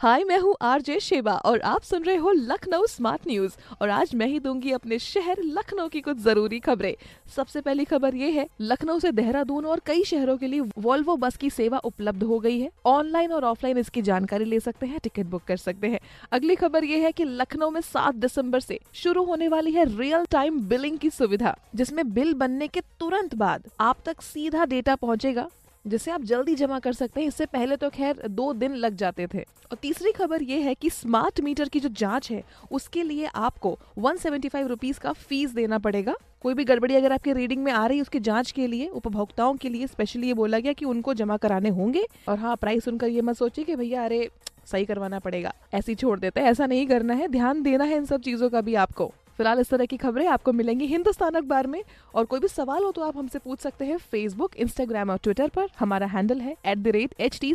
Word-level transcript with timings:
हाय, 0.00 0.22
मैं 0.24 0.38
हूँ 0.38 0.54
RJ 0.62 0.98
Sheba 1.00 1.32
और 1.36 1.60
आप 1.60 1.82
सुन 1.82 2.02
रहे 2.02 2.16
हो 2.16 2.30
लखनऊ 2.32 2.86
स्मार्ट 2.86 3.26
न्यूज़ 3.26 3.56
और 3.80 3.88
आज 3.90 4.14
मैं 4.14 4.26
ही 4.26 4.38
दूँगी 4.40 4.70
अपने 4.72 4.98
शहर 4.98 5.42
लखनऊ 5.44 5.88
की 5.88 6.00
कुछ 6.00 6.16
ज़रूरी 6.16 6.60
खबरें। 6.60 6.94
सबसे 7.36 7.60
पहली 7.60 7.84
खबर 7.84 8.14
ये 8.14 8.30
है, 8.30 8.46
लखनऊ 8.60 8.98
से 8.98 9.12
देहरादून 9.12 9.66
और 9.66 9.80
कई 9.86 10.04
शहरों 10.04 10.36
के 10.36 10.46
लिए 10.46 10.60
वॉल्वो 10.78 11.16
बस 11.16 11.36
की 11.36 11.50
सेवा 11.50 11.78
उपलब्ध 11.78 12.22
हो 12.22 12.38
गई 12.38 12.58
है। 12.60 12.70
ऑनलाइन 12.86 13.32
और 13.32 13.44
ऑफलाइन 13.44 13.78
इसकी 13.78 14.02
जानकारी 14.02 14.44
ले 14.44 14.60
सकते 14.60 14.86
हैं, 14.86 14.98
टिकट 14.98 15.26
बुक 15.26 15.42
कर 15.42 15.56
सकते 15.56 15.88
हैं। 15.88 16.00
अगली 16.32 16.56
खबर 16.56 16.84
ये 16.84 17.00
है 17.00 17.12
की 17.12 17.24
लखनऊ 17.24 17.70
में 17.70 17.80
सात 17.82 18.14
दिसंबर 18.16 18.60
से 18.60 18.80
शुरू 18.94 19.24
होने 19.24 19.48
वाली 19.48 19.72
है 19.72 19.84
रियल 19.98 20.24
टाइम 20.30 20.60
बिलिंग 20.68 20.98
की 20.98 21.10
सुविधा, 21.10 21.56
जिसमें 21.74 22.12
बिल 22.14 22.34
बनने 22.34 22.68
के 22.68 22.80
तुरंत 23.00 23.34
बाद 23.34 23.70
आप 23.80 24.02
तक 24.06 24.22
सीधा 24.22 24.64
डेटा 24.66 24.94
पहुंचेगा। 24.96 25.48
जिसे 25.86 26.10
आप 26.10 26.22
जल्दी 26.22 26.54
जमा 26.54 26.78
कर 26.78 26.92
सकते 26.92 27.20
हैं। 27.20 27.28
इससे 27.28 27.46
पहले 27.46 27.76
तो 27.76 27.90
खैर 27.90 28.28
दो 28.28 28.52
दिन 28.52 28.74
लग 28.74 28.96
जाते 28.96 29.26
थे। 29.26 29.38
और 29.38 29.76
तीसरी 29.82 30.12
खबर 30.12 30.42
ये 30.42 30.60
है 30.60 30.74
कि 30.74 30.90
स्मार्ट 30.90 31.40
मीटर 31.40 31.68
की 31.68 31.80
जो 31.80 31.88
जाँच 31.88 32.30
है, 32.30 32.44
उसके 32.72 33.02
लिए 33.02 33.26
आपको 33.26 33.78
वन 33.98 34.16
सेवेंटी 34.16 34.48
फाइव 34.48 34.66
रुपीज़ 34.66 35.00
का 35.00 35.12
फ़ीस 35.12 35.50
देना 35.50 35.78
पड़ेगा। 35.78 36.14
कोई 36.42 36.54
भी 36.54 36.64
गड़बड़ी 36.64 36.94
अगर 36.94 37.12
आपके 37.12 37.32
रीडिंग 37.32 37.64
में 37.64 37.72
आ 37.72 37.86
रही 37.86 37.98
है, 37.98 38.02
उसकी 38.02 38.20
जाँच 38.20 38.50
के 38.50 38.66
लिए, 38.66 38.88
उपभोक्ताओं 38.88 39.54
के 39.54 39.68
लिए 39.68 39.86
स्पेशली 39.86 40.26
ये 40.26 40.34
बोला 40.34 40.58
गया 40.58 40.72
कि 40.72 40.84
उनको 40.84 41.14
जमा 41.14 41.36
कराने 41.36 41.68
होंगे। 41.68 42.06
और 42.28 42.38
हाँ 42.38 42.56
प्राइस 42.56 42.84
सुनकर 42.84 43.08
ये 43.08 43.20
मत 43.20 43.36
सोचिए 43.36 43.64
कि 43.64 43.76
भैया, 43.76 44.04
अरे, 44.04 44.30
सही 44.66 44.84
करवाना 44.84 45.18
पड़ेगा। 45.18 45.54
ऐसी 45.74 45.94
छोड़ 45.94 46.20
देते 46.20 46.40
हैं। 46.40 46.46
ऐसा 46.46 46.66
नहीं 46.66 46.86
करना 46.86 47.14
है। 47.14 47.28
ध्यान 47.28 47.62
देना 47.62 47.84
है 47.84 47.96
इन 47.96 48.04
सब 48.04 48.20
चीज़ों 48.20 48.50
का 48.50 48.60
भी 48.60 48.74
आपको। 48.74 49.12
फ़िलहाल 49.40 49.60
इस 49.60 49.68
तरह 49.70 49.86
की 49.86 49.96
खबरें 49.96 50.26
आपको 50.28 50.52
मिलेंगी 50.52 50.86
हिंदुस्तान 50.86 51.34
अखबार 51.34 51.66
में। 51.66 51.82
और 52.14 52.24
कोई 52.24 52.40
भी 52.40 52.48
सवाल 52.48 52.82
हो 52.84 52.90
तो 52.92 53.02
आप 53.02 53.16
हमसे 53.16 53.38
पूछ 53.38 53.60
सकते 53.60 53.84
हैं 53.84 53.96
फेसबुक 54.10 54.56
इंस्टाग्राम 54.56 55.10
और 55.10 55.18
ट्विटर 55.22 55.48
पर। 55.54 55.68
हमारा 55.78 56.06
हैंडल 56.06 56.40
है 56.40 56.56
at 56.66 56.78
the 56.78 56.88
rate 56.96 57.14
H 57.20 57.38
T 57.40 57.52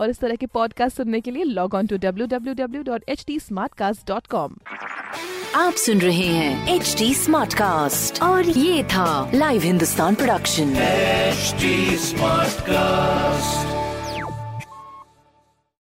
और 0.00 0.10
इस 0.10 0.18
तरह 0.20 0.36
के 0.36 0.46
पॉडकास्ट 0.46 0.96
सुनने 0.96 1.20
के 1.20 1.30
लिए 1.30 1.44
log 1.44 1.74
on 1.74 1.86
to 1.86 1.96
W 1.98 2.26
W 2.26 2.54
W 2.54 2.82
dot 2.82 3.04
H 3.08 3.24
T 3.26 3.38
dot 4.08 4.26
com 4.26 4.56
आप 5.54 5.72
सुन 5.72 6.00
रहे 6.00 6.26
हैं 6.26 6.74
एच 6.74 6.94
डी 6.98 7.12
स्मार्ट 7.14 7.54
कास्ट 7.54 8.22
और 8.22 8.48
ये 8.48 8.84
था 8.84 9.30
live 9.34 9.62
Hindustan 9.62 10.14
production 10.14 10.74
HD 11.34 11.72
Smartcast. 12.04 13.83